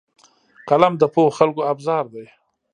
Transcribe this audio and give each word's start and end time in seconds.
قلم 0.69 0.93
د 0.97 1.03
پوهو 1.13 1.35
خلکو 1.37 1.61
ابزار 1.71 2.05
دی 2.13 2.25